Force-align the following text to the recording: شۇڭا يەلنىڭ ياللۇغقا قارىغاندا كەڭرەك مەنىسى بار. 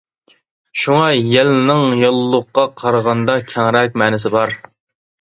شۇڭا 0.83 1.03
يەلنىڭ 1.33 1.85
ياللۇغقا 2.01 2.65
قارىغاندا 2.83 3.39
كەڭرەك 3.55 4.05
مەنىسى 4.05 4.37
بار. 4.39 4.61